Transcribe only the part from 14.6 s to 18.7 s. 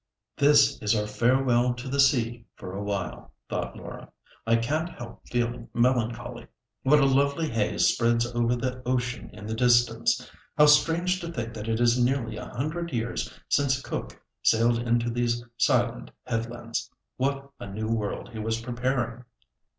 into these silent headlands. What a new world he was